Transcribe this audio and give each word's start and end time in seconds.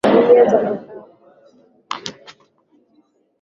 Gunia 0.09 0.45
za 0.51 0.59
makaa. 0.63 1.03